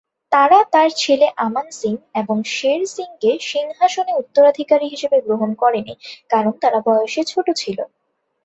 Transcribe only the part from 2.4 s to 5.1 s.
শের সিংকে সিংহাসনে উত্তরাধিকারী